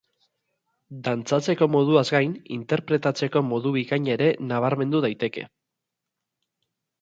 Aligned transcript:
Dantzatzeko 1.07 1.67
moduaz 1.73 2.03
gain, 2.15 2.33
interpretatzeko 2.55 3.43
modu 3.51 3.75
bikaina 3.77 4.15
ere 4.17 4.31
nabarmendu 4.53 5.03
daiteke. 5.07 5.47